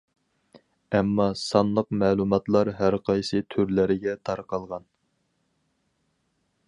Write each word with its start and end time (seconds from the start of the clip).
ئەمما 0.99 1.27
سانلىق 1.41 1.91
مەلۇماتلار 2.03 2.71
ھەرقايسى 2.79 3.43
تۈرلەرگە 3.55 4.17
تارقالغان. 4.31 4.89